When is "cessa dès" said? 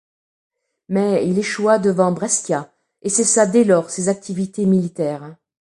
3.09-3.63